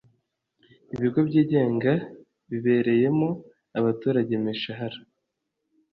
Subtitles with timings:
[0.95, 1.91] Ibigo byigenga
[2.49, 3.29] bibereyemo
[3.79, 4.97] abaturage imishahara